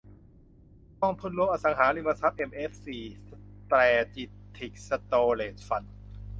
[1.01, 2.97] กองทุนรวมอสังหาริมทรัพย์เอ็มเอฟซี-
[3.29, 3.31] ส
[3.67, 3.79] แตร
[4.13, 4.23] ทิ
[4.57, 5.93] จิกสโตเรจฟันด์